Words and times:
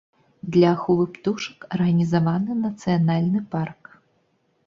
Для 0.53 0.69
аховы 0.75 1.03
птушак 1.17 1.67
арганізаваны 1.77 2.51
нацыянальны 2.63 3.39
парк. 3.55 3.83